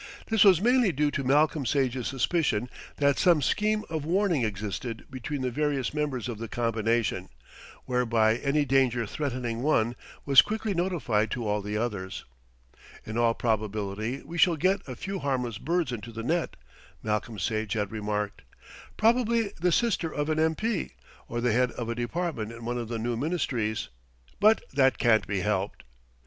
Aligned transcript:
This 0.29 0.43
was 0.43 0.59
mainly 0.59 0.91
due 0.91 1.11
to 1.11 1.23
Malcolm 1.23 1.63
Sage's 1.63 2.07
suspicion 2.07 2.71
that 2.95 3.19
some 3.19 3.39
scheme 3.39 3.83
of 3.87 4.03
warning 4.03 4.43
existed 4.43 5.05
between 5.11 5.43
the 5.43 5.51
various 5.51 5.93
members 5.93 6.27
of 6.27 6.39
the 6.39 6.47
combination, 6.47 7.29
whereby 7.85 8.37
any 8.37 8.65
danger 8.65 9.05
threatening 9.05 9.61
one 9.61 9.95
was 10.25 10.41
quickly 10.41 10.73
notified 10.73 11.29
to 11.29 11.47
all 11.47 11.61
the 11.61 11.77
others. 11.77 12.25
"In 13.05 13.15
all 13.15 13.35
probability 13.35 14.23
we 14.23 14.39
shall 14.39 14.55
get 14.55 14.81
a 14.87 14.95
few 14.95 15.19
harmless 15.19 15.59
birds 15.59 15.91
into 15.91 16.11
the 16.11 16.23
net," 16.23 16.55
Malcolm 17.03 17.37
Sage 17.37 17.73
had 17.73 17.91
remarked. 17.91 18.41
"Probably 18.97 19.49
the 19.59 19.71
sister 19.71 20.11
of 20.11 20.29
an 20.31 20.39
M.P., 20.39 20.93
or 21.27 21.41
the 21.41 21.53
head 21.53 21.69
of 21.73 21.89
a 21.89 21.93
department 21.93 22.51
in 22.51 22.65
one 22.65 22.79
of 22.79 22.87
the 22.87 22.97
new 22.97 23.15
Ministries; 23.15 23.89
but 24.39 24.63
that 24.73 24.97
can't 24.97 25.27
be 25.27 25.41
helped." 25.41 25.83